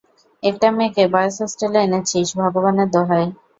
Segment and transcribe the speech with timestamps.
[0.43, 3.25] একটা মেয়েকে বয়েজ হোস্টেলে এনেছিস, ভগবানের দোহাই।